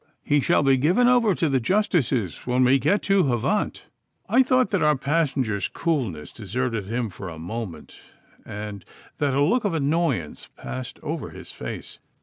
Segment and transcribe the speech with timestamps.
[0.23, 3.83] He shall be given over to the justices when we get to Havant.'
[4.27, 7.99] I thought that our passenger's coolness deserted him for a moment,
[8.43, 8.83] and
[9.19, 11.99] that a look of annoyance passed over his face.